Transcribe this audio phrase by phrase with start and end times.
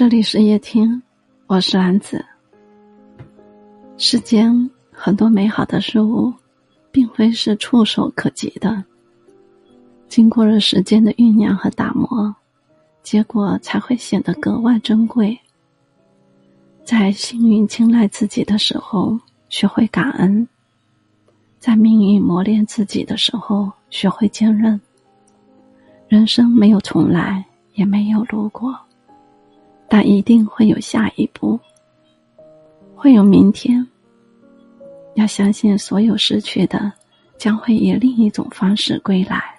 [0.00, 1.02] 这里是夜听，
[1.46, 2.24] 我是兰子。
[3.98, 6.32] 世间很多美好的事物，
[6.90, 8.82] 并非是触手可及的，
[10.08, 12.34] 经过了时间的酝酿和打磨，
[13.02, 15.38] 结果才会显得格外珍贵。
[16.82, 20.46] 在幸运青睐自己的时候，学会感恩；
[21.58, 24.80] 在命运磨练自己的时候，学会坚韧。
[26.10, 28.76] 人生没有重来，也没有如果，
[29.88, 31.56] 但一定会有下一步，
[32.96, 33.86] 会有明天。
[35.14, 36.92] 要相信，所有失去的，
[37.38, 39.49] 将会以另一种方式归来。